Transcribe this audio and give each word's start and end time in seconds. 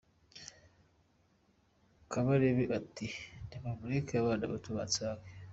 Kabarebe 2.11 2.63
ati 2.79 3.07
nimureke 3.47 4.13
abana 4.17 4.43
bato 4.51 4.69
bansange 4.77 5.27